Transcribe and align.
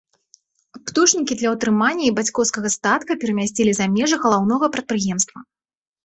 Птушнікі 0.85 1.33
для 1.41 1.49
ўтрымання 1.55 2.03
і 2.07 2.13
бацькоўскага 2.19 2.71
статка 2.75 3.17
перамясцілі 3.23 3.71
за 3.81 3.85
межы 3.97 4.17
галаўнога 4.23 4.65
прадпрыемства. 4.77 5.37